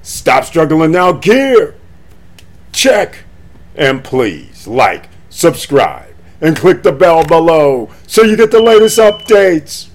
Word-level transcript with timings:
Stop 0.00 0.44
struggling 0.44 0.92
now, 0.92 1.12
gear. 1.12 1.74
Check. 2.72 3.24
And 3.74 4.02
please 4.02 4.66
like, 4.66 5.08
subscribe, 5.28 6.14
and 6.40 6.56
click 6.56 6.82
the 6.82 6.92
bell 6.92 7.24
below 7.24 7.90
so 8.06 8.22
you 8.22 8.36
get 8.36 8.50
the 8.50 8.62
latest 8.62 8.98
updates. 8.98 9.88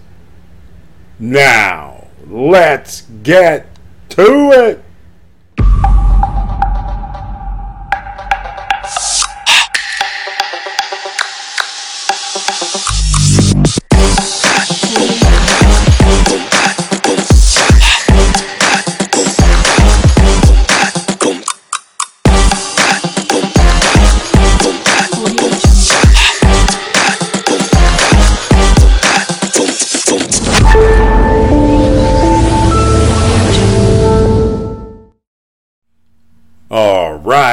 Now, 1.20 2.08
let's 2.28 3.02
get 3.24 3.68
to 4.10 4.52
it. 4.52 4.85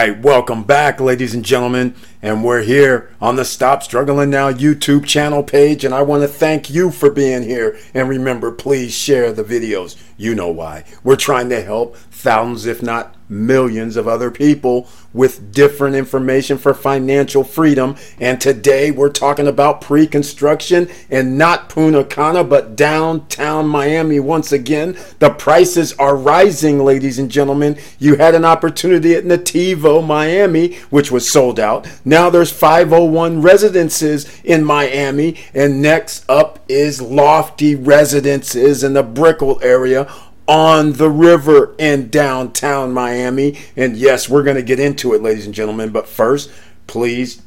Right, 0.09 0.19
welcome 0.21 0.65
back, 0.65 1.01
ladies 1.01 1.33
and 1.33 1.45
gentlemen. 1.45 1.95
And 2.23 2.43
we're 2.43 2.63
here 2.63 3.11
on 3.21 3.37
the 3.37 3.45
Stop 3.45 3.85
Struggling 3.85 4.31
Now 4.31 4.51
YouTube 4.51 5.07
channel 5.07 5.45
page. 5.45 5.85
And 5.85 5.95
I 5.95 6.03
want 6.03 6.23
to 6.23 6.29
thank 6.29 6.69
you 6.69 6.91
for 6.91 7.09
being 7.09 7.45
here. 7.45 7.79
And 7.95 8.09
remember, 8.09 8.51
please 8.51 8.93
share 8.93 9.33
the 9.33 9.45
videos. 9.45 9.97
You 10.23 10.37
know 10.37 10.51
why. 10.51 10.85
We're 11.03 11.17
trying 11.17 11.49
to 11.49 11.61
help 11.61 11.97
thousands, 11.97 12.67
if 12.67 12.81
not 12.81 13.17
millions, 13.29 13.97
of 13.97 14.07
other 14.07 14.31
people 14.31 14.89
with 15.13 15.53
different 15.53 15.97
information 15.97 16.59
for 16.59 16.75
financial 16.75 17.45
freedom. 17.45 17.97
And 18.21 18.41
today 18.41 18.91
we're 18.91 19.11
talking 19.11 19.47
about 19.47 19.81
pre 19.81 20.07
construction 20.07 20.89
and 21.11 21.37
not 21.37 21.69
Punta 21.69 22.05
Cana, 22.05 22.45
but 22.45 22.77
downtown 22.77 23.67
Miami 23.67 24.21
once 24.21 24.53
again. 24.53 24.97
The 25.19 25.31
prices 25.31 25.93
are 25.95 26.17
rising, 26.17 26.79
ladies 26.85 27.19
and 27.19 27.31
gentlemen. 27.31 27.79
You 27.99 28.17
had 28.17 28.35
an 28.35 28.45
opportunity 28.45 29.15
at 29.15 29.25
Natiivo, 29.25 30.07
Miami, 30.07 30.77
which 30.91 31.11
was 31.11 31.31
sold 31.31 31.59
out. 31.59 31.89
Now 32.05 32.31
there's 32.31 32.53
501 32.53 33.43
residences 33.43 34.41
in 34.45 34.65
Miami. 34.65 35.39
And 35.55 35.83
next 35.83 36.29
up 36.29 36.59
is 36.69 37.03
Lofty 37.03 37.75
Residences 37.75 38.85
in 38.85 38.95
the 38.95 39.03
Brickell 39.03 39.59
area 39.63 40.12
on 40.53 40.93
the 40.93 41.09
river 41.09 41.75
in 41.79 42.11
downtown 42.11 42.93
Miami. 42.93 43.59
And 43.75 43.97
yes, 43.97 44.29
we're 44.29 44.43
going 44.43 44.57
to 44.57 44.63
get 44.63 44.79
into 44.79 45.15
it, 45.15 45.23
ladies 45.23 45.47
and 45.47 45.55
gentlemen. 45.55 45.89
But 45.89 46.07
first, 46.07 46.53
please 46.87 47.41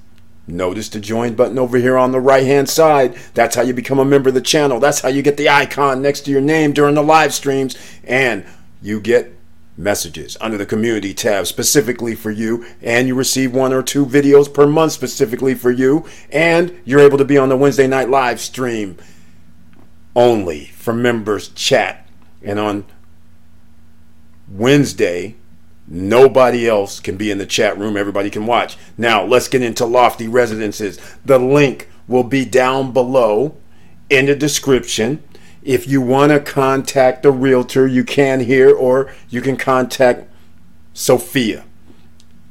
notice 0.47 0.89
the 0.89 0.99
join 0.99 1.35
button 1.35 1.59
over 1.59 1.77
here 1.77 1.99
on 1.99 2.11
the 2.11 2.19
right 2.19 2.47
hand 2.47 2.67
side. 2.67 3.13
That's 3.35 3.55
how 3.55 3.61
you 3.61 3.75
become 3.75 3.99
a 3.99 4.05
member 4.05 4.29
of 4.29 4.35
the 4.35 4.41
channel. 4.41 4.79
That's 4.79 5.01
how 5.01 5.09
you 5.09 5.21
get 5.21 5.37
the 5.37 5.49
icon 5.49 6.01
next 6.01 6.21
to 6.21 6.31
your 6.31 6.41
name 6.41 6.73
during 6.73 6.95
the 6.95 7.03
live 7.03 7.31
streams. 7.31 7.77
And 8.05 8.43
you 8.81 8.99
get 8.99 9.35
messages 9.77 10.35
under 10.41 10.57
the 10.57 10.65
community 10.65 11.13
tab 11.13 11.45
specifically 11.45 12.15
for 12.15 12.31
you 12.31 12.65
and 12.81 13.09
you 13.09 13.13
receive 13.13 13.53
one 13.53 13.73
or 13.73 13.83
two 13.83 14.05
videos 14.05 14.51
per 14.51 14.65
month 14.65 14.93
specifically 14.93 15.53
for 15.53 15.69
you 15.69 16.05
and 16.31 16.73
you're 16.85 17.01
able 17.01 17.17
to 17.17 17.25
be 17.25 17.37
on 17.37 17.49
the 17.49 17.57
Wednesday 17.57 17.85
night 17.85 18.09
live 18.09 18.39
stream 18.39 18.97
only 20.15 20.63
for 20.67 20.93
members 20.93 21.49
chat 21.49 22.07
and 22.41 22.57
on 22.57 22.85
Wednesday, 24.47 25.35
nobody 25.87 26.67
else 26.67 26.99
can 26.99 27.17
be 27.17 27.31
in 27.31 27.37
the 27.37 27.45
chat 27.45 27.77
room. 27.77 27.97
Everybody 27.97 28.29
can 28.29 28.45
watch. 28.45 28.77
Now, 28.97 29.23
let's 29.23 29.47
get 29.47 29.61
into 29.61 29.85
Lofty 29.85 30.27
Residences. 30.27 30.99
The 31.23 31.39
link 31.39 31.89
will 32.07 32.23
be 32.23 32.45
down 32.45 32.91
below 32.91 33.57
in 34.09 34.27
the 34.27 34.35
description. 34.35 35.23
If 35.63 35.87
you 35.87 36.01
want 36.01 36.31
to 36.31 36.39
contact 36.39 37.25
a 37.25 37.31
realtor, 37.31 37.87
you 37.87 38.03
can 38.03 38.41
here, 38.41 38.73
or 38.73 39.11
you 39.29 39.41
can 39.41 39.57
contact 39.57 40.29
Sophia. 40.93 41.65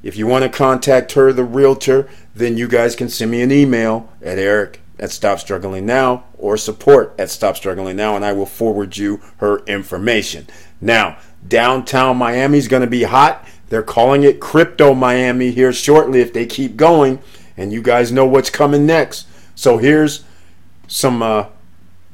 If 0.02 0.16
you 0.16 0.26
want 0.26 0.42
to 0.42 0.50
contact 0.50 1.12
her, 1.12 1.32
the 1.32 1.44
realtor, 1.44 2.08
then 2.34 2.58
you 2.58 2.68
guys 2.68 2.94
can 2.94 3.08
send 3.08 3.30
me 3.30 3.40
an 3.40 3.52
email 3.52 4.12
at 4.20 4.38
eric 4.38 4.80
at 4.98 5.10
Stop 5.10 5.40
Struggling 5.40 5.86
Now 5.86 6.24
or 6.36 6.56
support 6.56 7.14
at 7.18 7.30
Stop 7.30 7.56
Struggling 7.56 7.96
Now, 7.96 8.14
and 8.16 8.24
I 8.24 8.32
will 8.32 8.46
forward 8.46 8.96
you 8.96 9.20
her 9.38 9.58
information. 9.64 10.46
Now, 10.80 11.16
downtown 11.46 12.16
Miami 12.16 12.58
is 12.58 12.68
going 12.68 12.82
to 12.82 12.88
be 12.88 13.04
hot. 13.04 13.46
They're 13.68 13.82
calling 13.82 14.22
it 14.22 14.40
Crypto 14.40 14.94
Miami 14.94 15.50
here 15.50 15.72
shortly 15.72 16.20
if 16.20 16.32
they 16.32 16.46
keep 16.46 16.76
going, 16.76 17.20
and 17.56 17.72
you 17.72 17.82
guys 17.82 18.12
know 18.12 18.26
what's 18.26 18.50
coming 18.50 18.86
next. 18.86 19.26
So 19.54 19.78
here's 19.78 20.24
some 20.86 21.22
uh, 21.22 21.46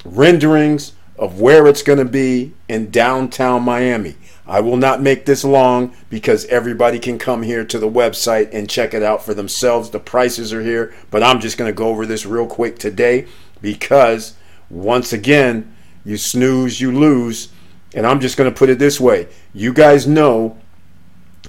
renderings 0.05 0.93
of 1.19 1.41
where 1.41 1.67
it's 1.67 1.83
going 1.83 1.99
to 1.99 2.05
be 2.05 2.53
in 2.69 2.91
downtown 2.91 3.63
Miami. 3.63 4.17
I 4.47 4.61
will 4.61 4.77
not 4.77 5.03
make 5.03 5.27
this 5.27 5.45
long 5.45 5.95
because 6.09 6.47
everybody 6.47 6.99
can 6.99 7.19
come 7.19 7.43
here 7.43 7.65
to 7.65 7.79
the 7.79 7.89
website 7.89 8.49
and 8.53 8.69
check 8.69 8.95
it 8.95 9.03
out 9.03 9.23
for 9.23 9.35
themselves. 9.35 9.91
The 9.91 10.01
prices 10.01 10.53
are 10.53 10.63
here, 10.63 10.93
but 11.11 11.23
I'm 11.23 11.41
just 11.41 11.57
going 11.57 11.71
to 11.71 11.77
go 11.77 11.89
over 11.89 12.07
this 12.07 12.27
real 12.27 12.47
quick 12.47 12.79
today 12.79 13.27
because 13.61 14.35
once 14.69 15.13
again, 15.13 15.73
you 16.05 16.17
snooze, 16.17 16.81
you 16.81 16.91
lose. 16.91 17.53
And 17.95 18.06
I'm 18.06 18.21
just 18.21 18.37
going 18.37 18.51
to 18.51 18.56
put 18.56 18.71
it 18.71 18.78
this 18.78 19.01
way 19.01 19.28
you 19.53 19.73
guys 19.73 20.06
know 20.06 20.56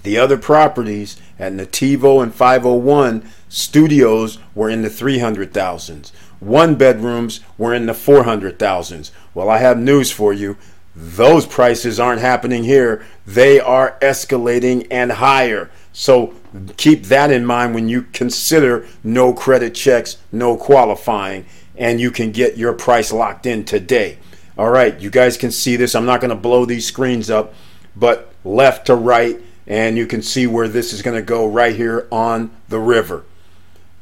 the 0.04 0.18
other 0.18 0.38
properties 0.38 1.18
at 1.38 1.54
Natiivo 1.54 2.24
and 2.24 2.34
501 2.34 3.30
studios 3.50 4.40
were 4.56 4.70
in 4.70 4.82
the 4.82 4.90
300,000s. 4.90 6.12
One 6.40 6.76
bedrooms 6.76 7.42
were 7.58 7.74
in 7.74 7.86
the 7.86 7.94
400,000s. 7.94 9.12
Well, 9.34 9.50
I 9.50 9.60
have 9.60 9.78
news 9.78 10.12
for 10.12 10.34
you. 10.34 10.58
Those 10.96 11.46
prices 11.46 12.00
aren't 12.00 12.22
happening 12.22 12.64
here. 12.64 13.06
They 13.26 13.60
are 13.60 13.98
escalating 14.02 14.88
and 14.90 15.12
higher. 15.12 15.70
So 15.94 16.34
keep 16.78 17.04
that 17.04 17.32
in 17.32 17.46
mind 17.46 17.76
when 17.76 17.88
you 17.88 18.04
consider 18.14 18.88
no 19.04 19.34
credit 19.34 19.76
checks, 19.76 20.18
no 20.32 20.58
qualifying, 20.58 21.46
and 21.78 22.02
you 22.02 22.12
can 22.12 22.32
get 22.32 22.58
your 22.58 22.74
price 22.74 23.12
locked 23.12 23.46
in 23.46 23.64
today. 23.64 24.18
All 24.62 24.70
right, 24.70 25.00
you 25.00 25.10
guys 25.10 25.38
can 25.38 25.50
see 25.50 25.76
this. 25.76 25.96
I'm 25.96 26.06
not 26.06 26.22
going 26.22 26.30
to 26.30 26.36
blow 26.36 26.66
these 26.66 26.86
screens 26.86 27.32
up, 27.32 27.56
but 27.96 28.32
left 28.46 28.86
to 28.86 28.96
right, 28.96 29.42
and 29.66 29.98
you 29.98 30.06
can 30.06 30.22
see 30.22 30.46
where 30.46 30.68
this 30.68 30.94
is 30.94 31.02
going 31.02 31.16
to 31.16 31.24
go 31.24 31.48
right 31.48 31.76
here 31.76 32.08
on 32.12 32.52
the 32.70 32.78
river, 32.78 33.24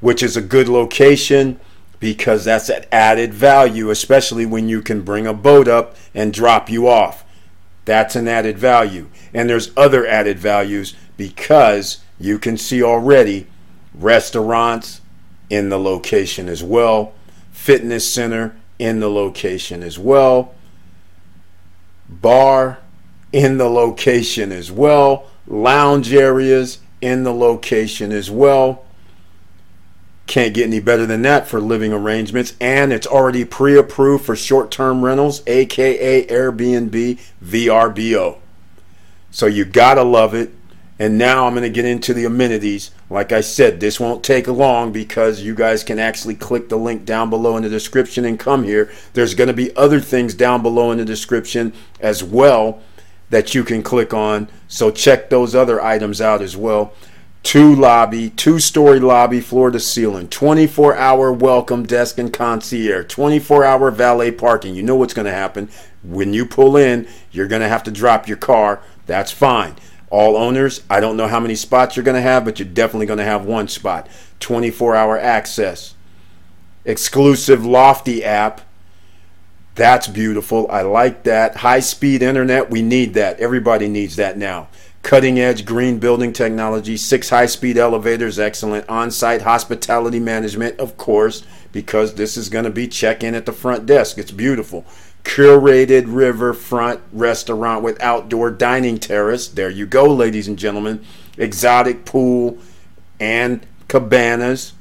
which 0.01 0.21
is 0.21 0.35
a 0.35 0.41
good 0.41 0.67
location 0.67 1.61
because 2.01 2.43
that's 2.43 2.67
an 2.67 2.83
added 2.91 3.33
value, 3.33 3.89
especially 3.89 4.45
when 4.45 4.67
you 4.67 4.81
can 4.81 5.01
bring 5.01 5.25
a 5.25 5.33
boat 5.33 5.69
up 5.69 5.95
and 6.13 6.33
drop 6.33 6.69
you 6.69 6.89
off. 6.89 7.23
That's 7.85 8.17
an 8.17 8.27
added 8.27 8.57
value. 8.57 9.07
And 9.33 9.49
there's 9.49 9.71
other 9.77 10.05
added 10.05 10.39
values 10.39 10.93
because 11.15 12.03
you 12.19 12.37
can 12.37 12.57
see 12.57 12.83
already 12.83 13.47
restaurants 13.93 14.99
in 15.49 15.69
the 15.69 15.79
location 15.79 16.49
as 16.49 16.61
well, 16.61 17.13
fitness 17.49 18.13
center 18.13 18.58
in 18.79 18.99
the 18.99 19.09
location 19.09 19.83
as 19.83 19.99
well, 19.99 20.55
bar 22.07 22.79
in 23.31 23.57
the 23.57 23.69
location 23.69 24.51
as 24.51 24.71
well, 24.71 25.27
lounge 25.45 26.11
areas 26.13 26.79
in 27.01 27.23
the 27.23 27.33
location 27.33 28.11
as 28.11 28.31
well 28.31 28.85
can't 30.29 30.53
get 30.53 30.67
any 30.67 30.79
better 30.79 31.05
than 31.05 31.23
that 31.23 31.47
for 31.47 31.59
living 31.59 31.91
arrangements. 31.91 32.53
And 32.61 32.93
it's 32.93 33.07
already 33.07 33.43
pre 33.43 33.77
approved 33.77 34.23
for 34.23 34.35
short 34.35 34.71
term 34.71 35.03
rentals, 35.03 35.41
aka 35.47 36.25
Airbnb 36.27 37.19
VRBO. 37.43 38.37
So 39.31 39.47
you 39.47 39.65
gotta 39.65 40.03
love 40.03 40.33
it. 40.33 40.51
And 40.99 41.17
now 41.17 41.47
I'm 41.47 41.53
going 41.53 41.63
to 41.63 41.69
get 41.69 41.85
into 41.85 42.13
the 42.13 42.25
amenities 42.25 42.91
Like 43.09 43.31
I 43.31 43.39
said, 43.39 43.79
this 43.79 44.01
won't 44.01 44.21
take 44.21 44.47
long 44.47 44.91
because 44.91 45.41
you 45.41 45.55
guys 45.55 45.81
can 45.81 45.97
actually 45.97 46.35
click 46.35 46.67
the 46.67 46.75
link 46.75 47.05
down 47.05 47.29
below 47.29 47.55
in 47.55 47.63
the 47.63 47.69
description 47.69 48.25
and 48.25 48.37
come 48.37 48.65
here. 48.65 48.91
There's 49.13 49.33
going 49.33 49.47
to 49.47 49.53
be 49.53 49.75
other 49.77 50.01
things 50.01 50.33
down 50.33 50.61
below 50.61 50.91
in 50.91 50.97
the 50.97 51.05
description 51.05 51.71
as 52.01 52.21
well 52.21 52.81
that 53.29 53.55
you 53.55 53.63
can 53.63 53.81
click 53.81 54.13
on. 54.13 54.49
So 54.67 54.91
check 54.91 55.29
those 55.29 55.55
other 55.55 55.81
items 55.81 56.19
out 56.19 56.41
as 56.41 56.57
well. 56.57 56.93
Two 57.41 57.73
lobby, 57.73 58.29
two 58.31 58.59
story 58.59 58.99
lobby, 58.99 59.39
floor 59.39 59.71
to 59.71 59.79
ceiling, 59.79 60.27
24 60.27 60.97
hour 60.97 61.31
welcome 61.31 61.85
desk 61.85 62.17
and 62.17 62.33
concierge, 62.33 63.07
24 63.07 63.63
hour 63.63 63.89
valet 63.89 64.31
parking. 64.31 64.75
You 64.75 64.83
know 64.83 64.97
what's 64.97 65.13
going 65.13 65.25
to 65.25 65.31
happen. 65.31 65.69
When 66.03 66.33
you 66.33 66.45
pull 66.45 66.75
in, 66.75 67.07
you're 67.31 67.47
going 67.47 67.61
to 67.61 67.69
have 67.69 67.83
to 67.83 67.91
drop 67.91 68.27
your 68.27 68.37
car. 68.37 68.81
That's 69.05 69.31
fine 69.31 69.75
all 70.09 70.35
owners. 70.35 70.81
I 70.89 70.99
don't 70.99 71.17
know 71.17 71.27
how 71.27 71.39
many 71.39 71.55
spots 71.55 71.95
you're 71.95 72.03
going 72.03 72.15
to 72.15 72.21
have, 72.21 72.45
but 72.45 72.59
you're 72.59 72.67
definitely 72.67 73.05
going 73.05 73.19
to 73.19 73.25
have 73.25 73.45
one 73.45 73.67
spot. 73.67 74.07
24 74.39 74.95
hour 74.95 75.17
access. 75.17 75.95
Exclusive 76.85 77.65
Lofty 77.65 78.23
app. 78.23 78.61
That's 79.75 80.07
beautiful. 80.07 80.69
I 80.69 80.81
like 80.81 81.23
that. 81.23 81.57
High 81.57 81.79
speed 81.79 82.21
internet. 82.21 82.69
We 82.69 82.81
need 82.81 83.13
that. 83.13 83.39
Everybody 83.39 83.87
needs 83.87 84.15
that 84.17 84.37
now. 84.37 84.67
Cutting 85.03 85.39
edge 85.39 85.65
green 85.65 85.99
building 85.99 86.33
technology. 86.33 86.97
Six 86.97 87.29
high 87.29 87.45
speed 87.45 87.77
elevators. 87.77 88.39
Excellent. 88.39 88.89
On 88.89 89.11
site 89.11 89.43
hospitality 89.43 90.19
management, 90.19 90.79
of 90.79 90.97
course, 90.97 91.43
because 91.71 92.15
this 92.15 92.35
is 92.35 92.49
going 92.49 92.65
to 92.65 92.71
be 92.71 92.87
check 92.87 93.23
in 93.23 93.35
at 93.35 93.45
the 93.45 93.53
front 93.53 93.85
desk. 93.85 94.17
It's 94.17 94.31
beautiful 94.31 94.85
curated 95.29 96.05
riverfront 96.07 96.99
restaurant 97.13 97.83
with 97.83 98.01
outdoor 98.01 98.49
dining 98.49 98.97
terrace. 98.97 99.47
There 99.47 99.69
you 99.69 99.85
go, 99.85 100.05
ladies 100.11 100.47
and 100.47 100.57
gentlemen. 100.57 101.05
Exotic 101.37 102.03
pool 102.03 102.57
and 103.19 103.63
cabanas. 103.87 104.73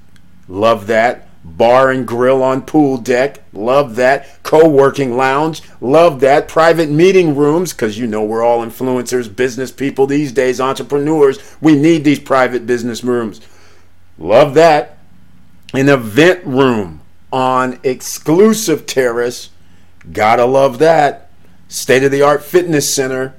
Love 0.48 0.86
that. 0.86 1.28
Bar 1.44 1.90
and 1.90 2.08
grill 2.08 2.42
on 2.42 2.62
pool 2.62 2.96
deck. 2.96 3.42
Love 3.52 3.96
that. 3.96 4.42
Co 4.42 4.66
working 4.66 5.18
lounge. 5.18 5.62
Love 5.82 6.20
that. 6.20 6.48
Private 6.48 6.88
meeting 6.88 7.36
rooms, 7.36 7.74
because 7.74 7.98
you 7.98 8.06
know 8.06 8.24
we're 8.24 8.42
all 8.42 8.64
influencers, 8.64 9.34
business 9.34 9.70
people 9.70 10.06
these 10.06 10.32
days, 10.32 10.62
entrepreneurs. 10.62 11.38
We 11.60 11.74
need 11.74 12.04
these 12.04 12.20
private 12.20 12.66
business 12.66 13.04
rooms. 13.04 13.42
Love 14.18 14.54
that. 14.54 14.96
An 15.74 15.90
event 15.90 16.44
room 16.46 17.02
on 17.30 17.78
exclusive 17.82 18.86
terrace 18.86 19.50
Gotta 20.12 20.44
love 20.44 20.78
that. 20.78 21.31
State 21.69 22.02
of 22.02 22.10
the 22.10 22.22
art 22.22 22.43
fitness 22.43 22.93
center. 22.93 23.34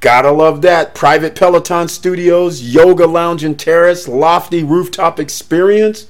Gotta 0.00 0.30
love 0.30 0.62
that. 0.62 0.94
Private 0.94 1.34
Peloton 1.34 1.88
studios, 1.88 2.62
yoga 2.62 3.06
lounge 3.06 3.42
and 3.44 3.58
terrace, 3.58 4.06
lofty 4.06 4.62
rooftop 4.62 5.18
experience. 5.18 6.06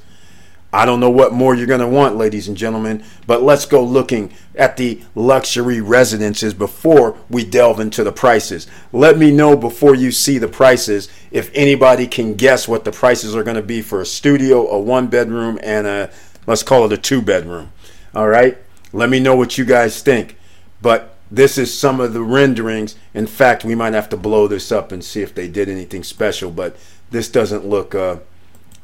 I 0.72 0.84
don't 0.84 1.00
know 1.00 1.10
what 1.10 1.32
more 1.32 1.54
you're 1.54 1.66
going 1.66 1.81
to 1.81 1.87
want, 1.87 2.16
ladies 2.16 2.48
and 2.48 2.56
gentlemen, 2.56 3.02
but 3.26 3.43
let's 3.43 3.64
go 3.64 3.82
looking 3.82 4.34
at 4.54 4.76
the 4.76 5.00
luxury 5.14 5.81
residences 5.81 6.52
before 6.52 7.16
we 7.31 7.44
delve 7.44 7.81
into 7.81 8.04
the 8.04 8.12
prices. 8.12 8.66
Let 8.93 9.16
me 9.16 9.31
know 9.31 9.56
before 9.56 9.94
you 9.94 10.10
see 10.10 10.37
the 10.37 10.48
prices 10.48 11.08
if 11.31 11.50
anybody 11.54 12.06
can 12.06 12.34
guess 12.34 12.69
what 12.69 12.84
the 12.84 12.93
prices 12.93 13.34
are 13.34 13.43
going 13.43 13.56
to 13.56 13.62
be 13.62 13.81
for 13.81 14.02
a 14.02 14.06
studio, 14.06 14.69
a 14.69 14.78
one 14.78 15.06
bedroom, 15.06 15.58
and 15.62 15.87
a 15.87 16.10
let's 16.46 16.62
call 16.62 16.84
it 16.84 16.93
a 16.93 16.98
two 16.98 17.22
bedroom. 17.22 17.72
All 18.14 18.28
right. 18.28 18.58
Let 18.96 19.10
me 19.10 19.20
know 19.20 19.37
what 19.37 19.58
you 19.58 19.66
guys 19.66 20.00
think. 20.00 20.38
But 20.81 21.14
this 21.31 21.58
is 21.58 21.76
some 21.76 22.00
of 22.00 22.14
the 22.14 22.22
renderings. 22.22 22.94
In 23.12 23.26
fact, 23.26 23.62
we 23.62 23.75
might 23.75 23.93
have 23.93 24.08
to 24.08 24.16
blow 24.16 24.48
this 24.48 24.72
up 24.72 24.90
and 24.90 25.04
see 25.04 25.20
if 25.20 25.34
they 25.34 25.48
did 25.48 25.69
anything 25.69 26.02
special. 26.02 26.50
But 26.50 26.76
this 27.10 27.28
doesn't 27.28 27.66
look 27.66 27.94
uh, 27.94 28.20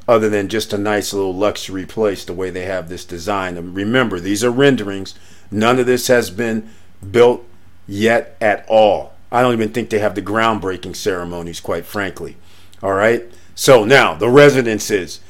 other 0.07 0.29
than 0.29 0.49
just 0.49 0.71
a 0.71 0.77
nice 0.77 1.13
little 1.13 1.33
luxury 1.33 1.87
place 1.87 2.23
the 2.23 2.33
way 2.33 2.51
they 2.51 2.65
have 2.65 2.89
this 2.89 3.05
design. 3.05 3.57
And 3.57 3.73
remember, 3.73 4.19
these 4.19 4.43
are 4.43 4.51
renderings. 4.51 5.15
None 5.49 5.79
of 5.79 5.87
this 5.87 6.07
has 6.07 6.29
been 6.29 6.69
built 7.11 7.43
yet 7.87 8.37
at 8.39 8.65
all. 8.67 9.13
I 9.31 9.41
don't 9.41 9.53
even 9.53 9.71
think 9.71 9.89
they 9.89 9.97
have 9.97 10.13
the 10.13 10.21
groundbreaking 10.21 10.95
ceremonies, 10.95 11.59
quite 11.59 11.87
frankly. 11.87 12.37
All 12.83 12.93
right. 12.93 13.31
So 13.55 13.83
now 13.83 14.13
the 14.13 14.29
residences. 14.29 15.21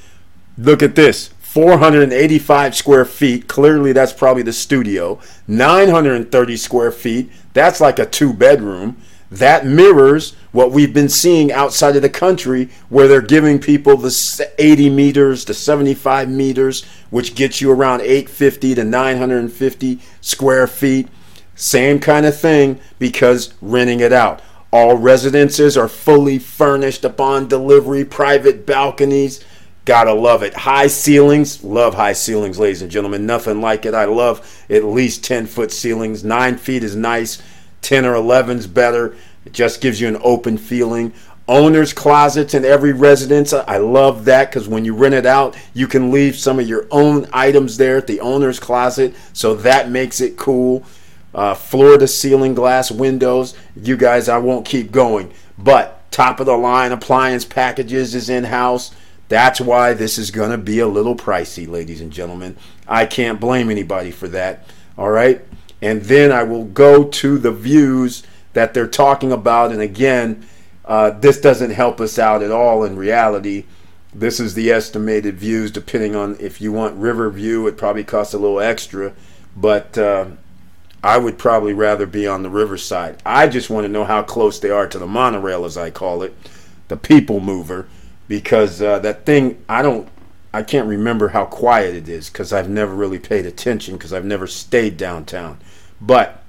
Look 0.58 0.84
at 0.84 0.96
this. 0.96 1.30
485 1.54 2.76
square 2.76 3.06
feet. 3.06 3.48
Clearly, 3.48 3.92
that's 3.92 4.12
probably 4.12 4.42
the 4.42 4.52
studio. 4.52 5.20
930 5.48 6.58
square 6.58 6.92
feet. 6.92 7.30
That's 7.54 7.80
like 7.80 8.00
a 8.00 8.08
two 8.08 8.34
bedroom. 8.34 8.98
That 9.30 9.64
mirrors 9.64 10.34
what 10.52 10.72
we've 10.72 10.96
been 10.96 11.10
seeing 11.10 11.52
outside 11.52 11.96
of 11.96 12.02
the 12.02 12.10
country 12.10 12.70
where 12.90 13.08
they're 13.08 13.22
giving 13.22 13.60
people 13.60 13.98
the 13.98 14.52
80 14.58 14.90
meters 14.90 15.46
to 15.46 15.54
75 15.54 16.28
meters, 16.28 16.86
which 17.12 17.36
gets 17.36 17.62
you 17.62 17.70
around 17.70 18.02
850 18.02 18.74
to 18.74 18.84
950 18.84 20.00
square 20.22 20.66
feet. 20.66 21.08
Same 21.54 22.00
kind 22.00 22.26
of 22.26 22.36
thing 22.36 22.80
because 22.98 23.54
renting 23.62 24.00
it 24.00 24.12
out. 24.12 24.42
All 24.72 24.98
residences 24.98 25.78
are 25.78 25.88
fully 25.88 26.40
furnished 26.40 27.06
upon 27.06 27.48
delivery, 27.48 28.04
private 28.04 28.66
balconies 28.66 29.46
Gotta 29.86 30.14
love 30.14 30.44
it. 30.44 30.54
High 30.54 30.88
ceilings. 30.88 31.64
Love 31.64 31.96
high 31.96 32.14
ceilings, 32.14 32.58
ladies 32.58 32.82
and 32.82 32.90
gentlemen. 32.90 33.26
Nothing 33.26 33.60
like 33.60 33.86
it. 33.86 33.94
I 33.94 34.06
love 34.06 34.66
at 34.70 34.86
least 34.86 35.26
10 35.26 35.46
foot 35.46 35.72
ceilings. 35.72 36.24
Nine 36.24 36.58
feet 36.58 36.84
is 36.84 36.96
nice. 36.96 37.42
10 37.82 38.06
or 38.06 38.16
11 38.16 38.60
is 38.60 38.68
better. 38.68 39.16
It 39.46 39.52
just 39.52 39.82
gives 39.82 40.00
you 40.00 40.08
an 40.08 40.18
open 40.24 40.58
feeling. 40.58 41.14
Owner's 41.50 41.92
closets 41.92 42.54
in 42.54 42.64
every 42.64 42.94
residence. 42.94 43.52
I 43.52 43.76
love 43.76 44.24
that 44.24 44.50
because 44.50 44.70
when 44.70 44.86
you 44.86 44.96
rent 44.96 45.16
it 45.16 45.26
out, 45.26 45.58
you 45.74 45.88
can 45.88 46.12
leave 46.12 46.38
some 46.38 46.60
of 46.60 46.70
your 46.70 46.88
own 46.90 47.28
items 47.34 47.76
there 47.76 47.98
at 47.98 48.08
the 48.08 48.22
owner's 48.22 48.62
closet. 48.62 49.14
So 49.34 49.54
that 49.56 49.90
makes 49.90 50.22
it 50.22 50.38
cool. 50.38 50.86
Uh, 51.36 51.56
floor 51.56 51.98
to 51.98 52.08
ceiling 52.08 52.54
glass 52.54 52.90
windows. 52.90 53.54
You 53.76 53.98
guys, 53.98 54.30
I 54.30 54.38
won't 54.38 54.66
keep 54.66 54.94
going. 54.94 55.34
But 55.58 56.10
top 56.10 56.40
of 56.40 56.46
the 56.46 56.56
line 56.56 56.94
appliance 56.94 57.44
packages 57.44 58.16
is 58.16 58.30
in 58.30 58.46
house 58.46 58.96
that's 59.30 59.62
why 59.62 59.94
this 59.94 60.18
is 60.18 60.32
going 60.32 60.52
to 60.52 60.58
be 60.58 60.80
a 60.80 60.88
little 60.88 61.16
pricey, 61.16 61.68
ladies 61.68 62.02
and 62.02 62.12
gentlemen. 62.12 62.58
I 62.88 63.06
can't 63.06 63.40
blame 63.40 63.70
anybody 63.70 64.12
for 64.12 64.28
that. 64.30 64.68
All 64.98 65.10
right. 65.10 65.42
And 65.82 66.02
then 66.04 66.32
I 66.32 66.44
will 66.44 66.66
go 66.66 67.06
to 67.06 67.38
the 67.38 67.52
views 67.52 68.24
that 68.54 68.74
they're 68.74 68.88
talking 68.88 69.32
about. 69.32 69.72
And 69.72 69.82
again, 69.82 70.46
uh, 70.86 71.12
this 71.12 71.40
doesn't 71.40 71.72
help 71.72 72.00
us 72.00 72.20
out 72.20 72.44
at 72.44 72.52
all 72.52 72.84
in 72.84 72.96
reality. 72.96 73.66
This 74.14 74.40
is 74.40 74.54
the 74.54 74.72
estimated 74.72 75.38
views, 75.38 75.72
depending 75.72 76.16
on 76.16 76.38
if 76.40 76.62
you 76.62 76.72
want 76.72 76.96
river 76.96 77.30
view, 77.30 77.68
it 77.68 77.78
probably 77.78 78.04
costs 78.04 78.34
a 78.34 78.38
little 78.38 78.60
extra. 78.60 79.14
But 79.56 79.98
uh, 79.98 80.28
I 81.04 81.18
would 81.18 81.38
probably 81.38 81.74
rather 81.74 82.06
be 82.06 82.28
on 82.28 82.44
the 82.44 82.50
riverside. 82.50 83.22
I 83.26 83.48
just 83.48 83.70
want 83.70 83.86
to 83.86 83.92
know 83.92 84.06
how 84.06 84.22
close 84.22 84.60
they 84.60 84.70
are 84.70 84.88
to 84.88 85.00
the 85.00 85.08
monorail, 85.08 85.66
as 85.66 85.78
I 85.78 85.90
call 85.90 86.22
it, 86.22 86.36
the 86.88 86.98
people 86.98 87.40
mover 87.40 87.88
because 88.28 88.82
uh, 88.82 89.00
that 89.00 89.26
thing 89.26 89.64
I 89.68 89.82
don't 89.82 90.08
I 90.54 90.62
can't 90.62 90.88
remember 90.88 91.30
how 91.30 91.46
quiet 91.46 91.96
it 91.96 92.08
is 92.08 92.30
because 92.30 92.54
I've 92.54 92.70
never 92.70 92.94
really 92.94 93.18
paid 93.18 93.46
attention 93.48 93.96
because 93.96 94.14
I've 94.14 94.26
never 94.26 94.46
stayed 94.46 94.98
downtown. 94.98 95.58
But 96.00 96.44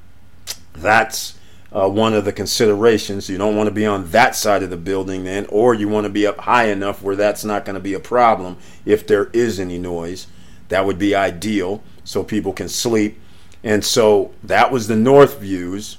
that's 0.75 1.39
uh, 1.73 1.89
one 1.89 2.13
of 2.13 2.27
the 2.27 2.33
considerations. 2.33 3.31
You 3.31 3.39
don't 3.39 3.57
want 3.57 3.69
to 3.69 3.75
be 3.75 3.87
on 3.87 4.11
that 4.11 4.37
side 4.37 4.63
of 4.63 4.69
the 4.69 4.77
building 4.77 5.25
then, 5.25 5.47
or 5.49 5.73
you 5.73 5.89
want 5.89 6.05
to 6.05 6.11
be 6.11 6.27
up 6.27 6.41
high 6.41 6.67
enough 6.67 7.03
where 7.03 7.17
that's 7.17 7.45
not 7.45 7.65
going 7.65 7.75
to 7.75 7.81
be 7.81 7.95
a 7.95 8.01
problem 8.01 8.59
if 8.85 9.07
there 9.07 9.31
is 9.33 9.59
any 9.59 9.79
noise. 9.79 10.27
That 10.69 10.85
would 10.85 10.99
be 10.99 11.15
ideal 11.15 11.83
so 12.05 12.23
people 12.23 12.53
can 12.53 12.69
sleep. 12.69 13.19
And 13.63 13.83
so 13.83 14.33
that 14.43 14.71
was 14.71 14.87
the 14.87 14.97
north 14.97 15.41
views. 15.41 15.97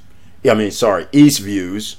I 0.48 0.53
mean, 0.53 0.70
sorry, 0.70 1.08
east 1.12 1.39
views, 1.39 1.98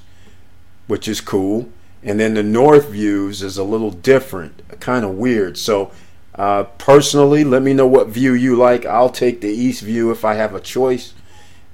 which 0.87 1.09
is 1.09 1.21
cool 1.21 1.68
and 2.07 2.21
then 2.21 2.35
the 2.35 2.43
north 2.43 2.91
views 2.91 3.43
is 3.43 3.59
a 3.59 3.65
little 3.65 3.91
different, 3.91 4.63
kind 4.79 5.05
of 5.05 5.17
weird. 5.17 5.59
So 5.59 5.91
uh, 6.37 6.63
personally, 6.79 7.43
let 7.43 7.63
me 7.63 7.75
know 7.75 7.89
what 7.89 8.07
view 8.07 8.33
you 8.33 8.55
like. 8.55 8.87
I'll 8.87 9.11
take 9.11 9.41
the 9.41 9.49
east 9.49 9.83
view 9.83 10.13
if 10.13 10.25
I 10.25 10.35
have 10.35 10.55
a 10.55 10.61
choice. 10.61 11.15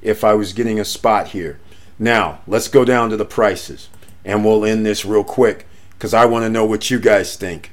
If 0.00 0.24
I 0.24 0.32
was 0.32 0.54
getting 0.54 0.80
a 0.80 0.84
spot 0.86 1.28
here. 1.28 1.60
Now 1.98 2.40
let's 2.46 2.66
go 2.66 2.84
down 2.84 3.10
to 3.10 3.16
the 3.16 3.26
prices, 3.26 3.90
and 4.24 4.42
we'll 4.44 4.64
end 4.64 4.86
this 4.86 5.04
real 5.04 5.22
quick 5.22 5.66
because 5.90 6.14
I 6.14 6.24
want 6.24 6.44
to 6.44 6.50
know 6.50 6.64
what 6.64 6.90
you 6.90 6.98
guys 6.98 7.36
think. 7.36 7.70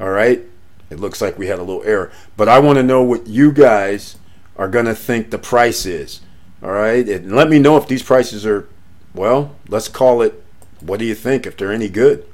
All 0.00 0.10
right. 0.10 0.42
It 0.90 0.98
looks 0.98 1.22
like 1.22 1.38
we 1.38 1.46
had 1.46 1.58
a 1.58 1.62
little 1.62 1.84
error, 1.84 2.12
but 2.36 2.48
I 2.48 2.58
want 2.58 2.76
to 2.76 2.82
know 2.82 3.02
what 3.02 3.28
you 3.28 3.52
guys 3.52 4.16
are 4.56 4.68
going 4.68 4.84
to 4.86 4.94
think 4.94 5.30
the 5.30 5.38
price 5.38 5.86
is. 5.86 6.20
All 6.62 6.72
right. 6.72 7.08
And 7.08 7.34
let 7.34 7.48
me 7.48 7.58
know 7.60 7.76
if 7.76 7.86
these 7.86 8.02
prices 8.02 8.44
are, 8.44 8.68
well, 9.14 9.54
let's 9.68 9.88
call 9.88 10.20
it 10.22 10.42
what 10.80 10.98
do 10.98 11.04
you 11.04 11.14
think 11.14 11.46
if 11.46 11.56
they're 11.56 11.72
any 11.72 11.88
good? 11.88 12.26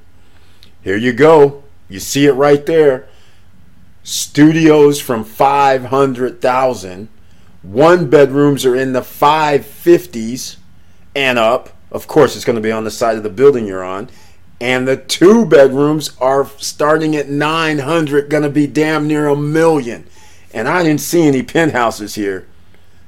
Here 0.83 0.97
you 0.97 1.13
go. 1.13 1.63
You 1.89 2.01
see 2.01 2.27
it 2.27 2.33
right 2.33 2.65
there. 2.67 3.09
Studios 4.03 5.01
from 5.01 5.25
500,000. 5.25 7.09
One 7.63 8.11
bedrooms 8.11 8.65
are 8.65 8.75
in 8.75 8.93
the 8.93 9.01
550s 9.01 10.57
and 11.15 11.39
up. 11.39 11.71
Of 11.91 12.09
course, 12.09 12.35
it's 12.35 12.45
going 12.45 12.57
to 12.57 12.63
be 12.63 12.73
on 12.73 12.85
the 12.85 12.91
side 12.91 13.17
of 13.17 13.23
the 13.23 13.31
building 13.31 13.67
you're 13.67 13.85
on. 13.85 14.09
And 14.61 14.87
the 14.87 14.97
two 14.97 15.45
bedrooms 15.45 16.17
are 16.21 16.47
starting 16.59 17.15
at 17.17 17.29
900, 17.29 18.31
going 18.31 18.43
to 18.43 18.49
be 18.49 18.67
damn 18.67 19.07
near 19.07 19.29
a 19.29 19.37
million. 19.37 20.07
And 20.55 20.69
I 20.69 20.83
didn't 20.83 21.01
see 21.01 21.23
any 21.23 21.43
penthouses 21.43 22.15
here. 22.15 22.47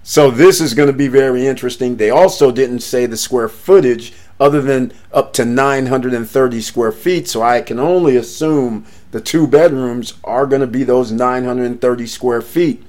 So 0.03 0.31
this 0.31 0.61
is 0.61 0.75
going 0.75 0.89
to 0.89 0.93
be 0.93 1.09
very 1.09 1.47
interesting. 1.47 1.97
They 1.97 2.11
also 2.11 2.53
didn't 2.53 2.81
say 2.81 3.07
the 3.07 3.17
square 3.17 3.49
footage 3.49 4.13
other 4.41 4.61
than 4.61 4.93
up 5.13 5.33
to 5.35 5.45
930 5.45 6.61
square 6.61 6.93
feet. 6.93 7.29
So 7.29 7.43
I 7.43 7.61
can 7.61 7.79
only 7.79 8.17
assume 8.17 8.87
the 9.11 9.21
two 9.21 9.47
bedrooms 9.47 10.15
are 10.25 10.47
going 10.47 10.61
to 10.61 10.67
be 10.67 10.85
those 10.85 11.13
930 11.13 12.07
square 12.07 12.43
feet. 12.43 12.85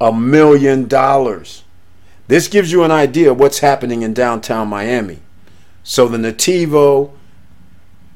A 0.00 0.12
million 0.12 0.88
dollars. 0.88 1.64
This 2.26 2.48
gives 2.48 2.72
you 2.72 2.82
an 2.82 2.90
idea 2.90 3.30
of 3.30 3.38
what's 3.38 3.58
happening 3.58 4.02
in 4.02 4.14
downtown 4.14 4.68
Miami. 4.68 5.20
So 5.82 6.08
the 6.08 6.18
Natiivo 6.18 7.12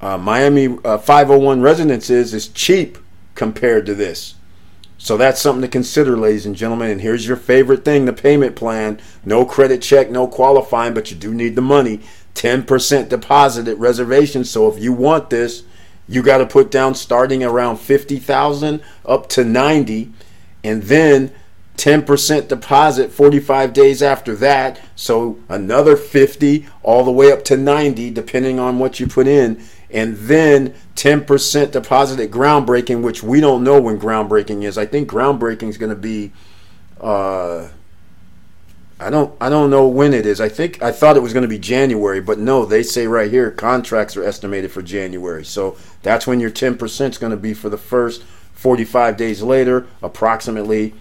uh, 0.00 0.16
Miami 0.16 0.78
uh, 0.84 0.98
501 0.98 1.60
residences 1.60 2.32
is 2.32 2.48
cheap 2.48 2.98
compared 3.34 3.84
to 3.86 3.94
this. 3.94 4.34
So 4.96 5.16
that's 5.16 5.40
something 5.40 5.62
to 5.62 5.68
consider, 5.68 6.16
ladies 6.16 6.46
and 6.46 6.56
gentlemen. 6.56 6.90
And 6.90 7.00
here's 7.00 7.26
your 7.26 7.36
favorite 7.36 7.84
thing 7.84 8.04
the 8.04 8.12
payment 8.12 8.56
plan. 8.56 9.00
No 9.24 9.44
credit 9.44 9.80
check, 9.80 10.10
no 10.10 10.26
qualifying, 10.26 10.94
but 10.94 11.10
you 11.10 11.16
do 11.16 11.32
need 11.32 11.54
the 11.54 11.62
money. 11.62 12.00
10% 12.38 13.08
deposit 13.08 13.66
at 13.66 13.76
reservation. 13.78 14.44
So 14.44 14.68
if 14.72 14.80
you 14.80 14.92
want 14.92 15.28
this, 15.28 15.64
you 16.08 16.22
got 16.22 16.38
to 16.38 16.46
put 16.46 16.70
down 16.70 16.94
starting 16.94 17.42
around 17.42 17.78
50,000 17.78 18.80
up 19.04 19.28
to 19.30 19.44
90 19.44 20.12
and 20.62 20.84
then 20.84 21.32
10% 21.76 22.48
deposit 22.48 23.10
45 23.10 23.72
days 23.72 24.02
after 24.02 24.36
that. 24.36 24.80
So 24.94 25.40
another 25.48 25.96
50 25.96 26.66
all 26.84 27.04
the 27.04 27.10
way 27.10 27.32
up 27.32 27.44
to 27.46 27.56
90 27.56 28.10
depending 28.12 28.60
on 28.60 28.78
what 28.78 29.00
you 29.00 29.08
put 29.08 29.26
in 29.26 29.60
and 29.90 30.16
then 30.16 30.74
10% 30.94 31.72
deposit 31.72 32.20
at 32.20 32.30
groundbreaking, 32.30 33.02
which 33.02 33.22
we 33.22 33.40
don't 33.40 33.64
know 33.64 33.80
when 33.80 33.98
groundbreaking 33.98 34.62
is. 34.62 34.78
I 34.78 34.86
think 34.86 35.10
groundbreaking 35.10 35.68
is 35.68 35.78
going 35.78 35.90
to 35.90 35.96
be, 35.96 36.30
uh, 37.00 37.68
I 39.00 39.10
don't, 39.10 39.34
I 39.40 39.48
don't 39.48 39.70
know 39.70 39.86
when 39.86 40.12
it 40.12 40.26
is. 40.26 40.40
I 40.40 40.48
think 40.48 40.82
I 40.82 40.90
thought 40.90 41.16
it 41.16 41.22
was 41.22 41.32
going 41.32 41.42
to 41.42 41.48
be 41.48 41.58
January, 41.58 42.20
but 42.20 42.38
no, 42.38 42.64
they 42.64 42.82
say 42.82 43.06
right 43.06 43.30
here 43.30 43.50
contracts 43.50 44.16
are 44.16 44.24
estimated 44.24 44.72
for 44.72 44.82
January. 44.82 45.44
So 45.44 45.76
that's 46.02 46.26
when 46.26 46.40
your 46.40 46.50
10% 46.50 47.10
is 47.10 47.18
going 47.18 47.30
to 47.30 47.36
be 47.36 47.54
for 47.54 47.68
the 47.68 47.78
first 47.78 48.22
45 48.54 49.16
days 49.16 49.42
later, 49.42 49.86
approximately. 50.02 50.94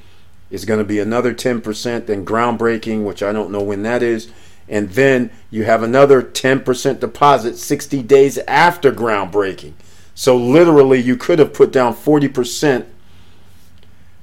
Is 0.50 0.64
going 0.64 0.80
to 0.80 0.86
be 0.86 1.00
another 1.00 1.34
10%, 1.34 2.06
then 2.06 2.26
groundbreaking, 2.26 3.04
which 3.04 3.22
I 3.22 3.34
don't 3.34 3.52
know 3.52 3.62
when 3.62 3.84
that 3.84 4.02
is 4.02 4.32
and 4.70 4.90
then 4.92 5.32
you 5.50 5.64
have 5.64 5.82
another 5.82 6.22
10% 6.22 7.00
deposit 7.00 7.58
60 7.58 8.04
days 8.04 8.38
after 8.40 8.92
groundbreaking. 8.92 9.74
So 10.14 10.36
literally, 10.36 11.00
you 11.00 11.16
could 11.16 11.40
have 11.40 11.54
put 11.54 11.72
down 11.72 11.94
40% 11.94 12.86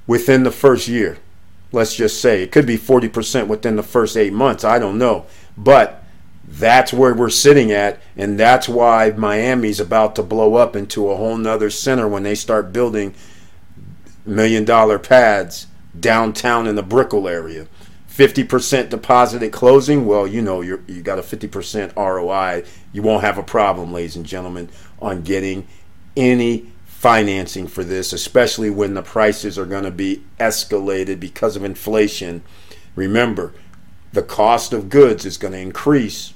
within 0.05 0.43
the 0.43 0.51
first 0.51 0.87
year. 0.87 1.17
Let's 1.75 1.93
just 1.93 2.21
say 2.21 2.41
it 2.41 2.51
could 2.51 2.65
be 2.65 2.77
40% 2.77 3.47
within 3.47 3.75
the 3.75 3.83
first 3.83 4.15
eight 4.15 4.33
months. 4.33 4.63
I 4.63 4.79
don't 4.79 4.97
know. 4.97 5.25
But 5.57 6.03
that's 6.47 6.93
where 6.93 7.13
we're 7.13 7.29
sitting 7.29 7.71
at, 7.71 7.99
and 8.15 8.39
that's 8.39 8.69
why 8.69 9.11
Miami's 9.11 9.79
about 9.79 10.15
to 10.15 10.23
blow 10.23 10.55
up 10.55 10.75
into 10.75 11.09
a 11.09 11.15
whole 11.17 11.37
nother 11.37 11.69
center 11.69 12.07
when 12.07 12.23
they 12.23 12.35
start 12.35 12.71
building 12.71 13.13
million 14.25 14.63
dollar 14.63 14.97
pads 14.97 15.67
downtown 15.99 16.65
in 16.67 16.75
the 16.75 16.83
Brickell 16.83 17.27
area. 17.27 17.67
50% 18.09 18.89
deposit 18.89 19.43
at 19.43 19.51
closing, 19.51 20.05
well, 20.05 20.25
you 20.25 20.41
know, 20.41 20.61
you 20.61 20.81
you 20.87 21.01
got 21.01 21.19
a 21.19 21.21
50% 21.21 21.93
ROI. 21.97 22.63
You 22.93 23.01
won't 23.01 23.23
have 23.23 23.37
a 23.37 23.43
problem, 23.43 23.91
ladies 23.91 24.15
and 24.15 24.25
gentlemen, 24.25 24.69
on 25.01 25.23
getting 25.23 25.67
any 26.15 26.71
financing 27.05 27.67
for 27.67 27.83
this, 27.83 28.13
especially 28.13 28.71
when 28.71 28.95
the 28.95 29.01
prices 29.03 29.59
are 29.59 29.67
going 29.67 29.83
to 29.83 29.91
be 29.91 30.23
escalated 30.39 31.19
because 31.19 31.55
of 31.55 31.63
inflation. 31.63 32.41
Remember, 32.95 33.53
the 34.11 34.23
cost 34.23 34.73
of 34.73 34.89
goods 34.89 35.23
is 35.23 35.37
going 35.37 35.51
to 35.51 35.59
increase 35.59 36.33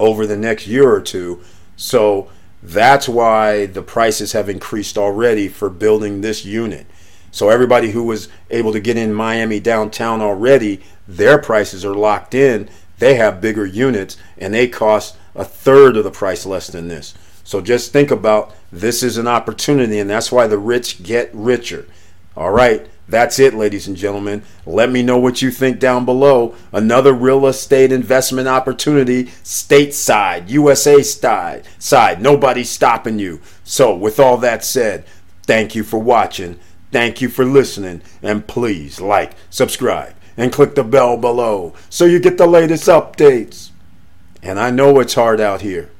over 0.00 0.26
the 0.26 0.38
next 0.38 0.66
year 0.66 0.90
or 0.90 1.02
two. 1.02 1.42
So 1.76 2.30
that's 2.62 3.06
why 3.06 3.66
the 3.66 3.82
prices 3.82 4.32
have 4.32 4.48
increased 4.48 4.96
already 4.96 5.48
for 5.48 5.68
building 5.68 6.22
this 6.22 6.46
unit. 6.46 6.86
So 7.30 7.50
everybody 7.50 7.90
who 7.90 8.04
was 8.04 8.28
able 8.48 8.72
to 8.72 8.80
get 8.80 8.96
in 8.96 9.12
Miami 9.12 9.60
downtown 9.60 10.22
already, 10.22 10.80
their 11.06 11.36
prices 11.36 11.84
are 11.84 11.94
locked 11.94 12.32
in. 12.32 12.70
They 13.00 13.16
have 13.16 13.42
bigger 13.42 13.66
units 13.66 14.16
and 14.38 14.54
they 14.54 14.66
cost 14.66 15.14
a 15.34 15.44
third 15.44 15.98
of 15.98 16.04
the 16.04 16.10
price 16.10 16.46
less 16.46 16.68
than 16.68 16.88
this. 16.88 17.12
So 17.44 17.60
just 17.60 17.92
think 17.92 18.10
about 18.10 18.54
this 18.70 19.02
is 19.02 19.18
an 19.18 19.26
opportunity 19.26 19.98
and 19.98 20.08
that's 20.08 20.32
why 20.32 20.46
the 20.46 20.58
rich 20.58 21.02
get 21.02 21.30
richer. 21.32 21.86
All 22.36 22.50
right. 22.50 22.88
That's 23.08 23.38
it, 23.38 23.52
ladies 23.52 23.88
and 23.88 23.96
gentlemen. 23.96 24.42
Let 24.64 24.90
me 24.90 25.02
know 25.02 25.18
what 25.18 25.42
you 25.42 25.50
think 25.50 25.78
down 25.78 26.04
below. 26.04 26.54
Another 26.72 27.12
real 27.12 27.46
estate 27.46 27.92
investment 27.92 28.48
opportunity, 28.48 29.24
stateside, 29.44 30.48
USA 30.48 31.02
side. 31.02 31.66
Side, 31.78 32.22
nobody's 32.22 32.70
stopping 32.70 33.18
you. 33.18 33.40
So, 33.64 33.94
with 33.94 34.18
all 34.18 34.38
that 34.38 34.64
said, 34.64 35.04
thank 35.42 35.74
you 35.74 35.84
for 35.84 35.98
watching. 35.98 36.58
Thank 36.90 37.20
you 37.20 37.28
for 37.28 37.44
listening, 37.44 38.02
and 38.22 38.46
please 38.46 39.00
like, 39.00 39.32
subscribe, 39.48 40.14
and 40.36 40.52
click 40.52 40.74
the 40.74 40.84
bell 40.84 41.16
below 41.16 41.74
so 41.88 42.04
you 42.04 42.18
get 42.18 42.36
the 42.38 42.46
latest 42.46 42.86
updates. 42.86 43.70
And 44.42 44.60
I 44.60 44.70
know 44.70 45.00
it's 45.00 45.14
hard 45.14 45.40
out 45.40 45.62
here, 45.62 45.90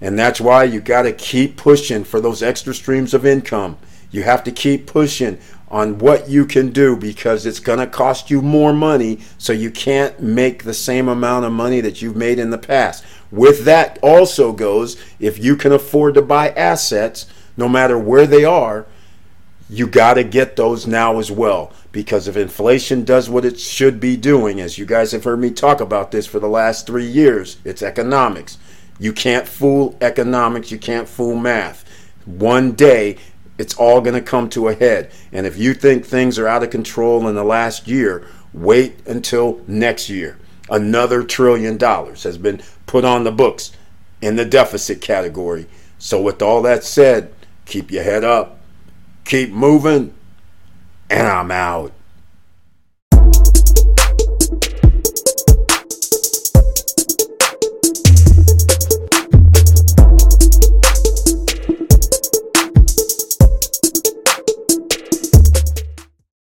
and 0.00 0.18
that's 0.18 0.40
why 0.40 0.64
you 0.64 0.80
got 0.80 1.02
to 1.02 1.12
keep 1.12 1.56
pushing 1.56 2.04
for 2.04 2.20
those 2.20 2.42
extra 2.42 2.74
streams 2.74 3.14
of 3.14 3.26
income. 3.26 3.76
You 4.10 4.22
have 4.22 4.42
to 4.44 4.52
keep 4.52 4.86
pushing 4.86 5.38
on 5.68 5.98
what 5.98 6.28
you 6.28 6.44
can 6.46 6.70
do 6.70 6.96
because 6.96 7.46
it's 7.46 7.60
going 7.60 7.78
to 7.78 7.86
cost 7.86 8.30
you 8.30 8.42
more 8.42 8.72
money, 8.72 9.20
so 9.38 9.52
you 9.52 9.70
can't 9.70 10.20
make 10.20 10.64
the 10.64 10.74
same 10.74 11.08
amount 11.08 11.44
of 11.44 11.52
money 11.52 11.80
that 11.80 12.02
you've 12.02 12.16
made 12.16 12.38
in 12.38 12.50
the 12.50 12.58
past. 12.58 13.04
With 13.30 13.64
that, 13.64 13.98
also 14.02 14.52
goes 14.52 15.00
if 15.20 15.38
you 15.38 15.54
can 15.54 15.72
afford 15.72 16.14
to 16.14 16.22
buy 16.22 16.50
assets, 16.50 17.26
no 17.56 17.68
matter 17.68 17.96
where 17.96 18.26
they 18.26 18.44
are 18.44 18.86
you 19.70 19.86
got 19.86 20.14
to 20.14 20.24
get 20.24 20.56
those 20.56 20.86
now 20.86 21.18
as 21.18 21.30
well. 21.30 21.72
Because 21.92 22.26
if 22.26 22.36
inflation 22.36 23.04
does 23.04 23.30
what 23.30 23.44
it 23.44 23.58
should 23.58 24.00
be 24.00 24.16
doing, 24.16 24.60
as 24.60 24.78
you 24.78 24.84
guys 24.84 25.12
have 25.12 25.24
heard 25.24 25.38
me 25.38 25.50
talk 25.50 25.80
about 25.80 26.10
this 26.10 26.26
for 26.26 26.40
the 26.40 26.48
last 26.48 26.86
three 26.86 27.06
years, 27.06 27.58
it's 27.64 27.82
economics. 27.82 28.58
You 29.00 29.12
can't 29.12 29.48
fool 29.48 29.96
economics, 30.00 30.70
you 30.70 30.78
can't 30.78 31.08
fool 31.08 31.34
math. 31.34 31.84
One 32.24 32.72
day, 32.72 33.16
it's 33.58 33.74
all 33.74 34.00
going 34.00 34.14
to 34.14 34.22
come 34.22 34.48
to 34.50 34.68
a 34.68 34.74
head. 34.74 35.10
And 35.32 35.44
if 35.44 35.58
you 35.58 35.74
think 35.74 36.04
things 36.04 36.38
are 36.38 36.46
out 36.46 36.62
of 36.62 36.70
control 36.70 37.26
in 37.26 37.34
the 37.34 37.42
last 37.42 37.88
year, 37.88 38.24
wait 38.52 39.04
until 39.08 39.60
next 39.66 40.08
year. 40.08 40.38
Another 40.70 41.24
trillion 41.24 41.76
dollars 41.76 42.22
has 42.22 42.38
been 42.38 42.62
put 42.86 43.04
on 43.04 43.24
the 43.24 43.32
books 43.32 43.72
in 44.22 44.36
the 44.36 44.44
deficit 44.44 45.00
category. 45.00 45.66
So, 45.98 46.22
with 46.22 46.40
all 46.40 46.62
that 46.62 46.84
said, 46.84 47.32
keep 47.64 47.90
your 47.90 48.04
head 48.04 48.22
up 48.22 48.60
keep 49.30 49.50
moving, 49.50 50.12
and 51.08 51.28
I'm 51.28 51.52
out. 51.52 51.92